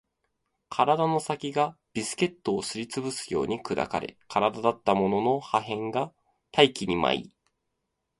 [0.69, 6.11] 体の先がビスケットをすり潰すように砕かれ、体だったものの破片が
[6.51, 7.35] 大気に舞い